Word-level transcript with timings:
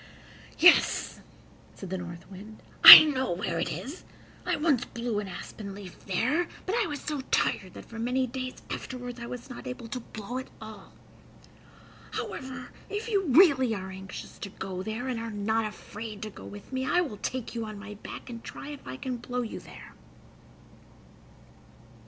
"Yes," 0.57 1.19
said 1.75 1.91
the 1.91 1.97
North 1.99 2.27
Wind, 2.31 2.63
"I 2.83 3.03
know 3.03 3.33
where 3.33 3.59
it 3.59 3.71
is. 3.71 4.03
I 4.47 4.55
once 4.55 4.83
blew 4.83 5.19
an 5.19 5.27
aspen 5.27 5.75
leaf 5.75 6.07
there, 6.07 6.47
but 6.65 6.73
I 6.73 6.87
was 6.87 6.99
so 7.01 7.21
tired 7.29 7.75
that 7.75 7.85
for 7.85 7.99
many 7.99 8.25
days 8.25 8.63
afterward 8.71 9.19
I 9.19 9.27
was 9.27 9.47
not 9.47 9.67
able 9.67 9.87
to 9.89 9.99
blow 9.99 10.39
at 10.39 10.47
all. 10.59 10.93
However, 12.13 12.69
if 12.89 13.09
you 13.09 13.25
really 13.27 13.75
are 13.75 13.91
anxious 13.91 14.39
to 14.39 14.49
go 14.49 14.81
there, 14.81 15.07
and 15.07 15.19
are 15.19 15.29
not 15.29 15.65
afraid 15.65 16.23
to 16.23 16.31
go 16.31 16.45
with 16.45 16.73
me, 16.73 16.83
I 16.83 17.01
will 17.01 17.17
take 17.17 17.53
you 17.53 17.65
on 17.65 17.77
my 17.77 17.93
back, 17.93 18.27
and 18.27 18.43
try 18.43 18.69
if 18.69 18.87
I 18.87 18.97
can 18.97 19.17
blow 19.17 19.43
you 19.43 19.59
there." 19.59 19.93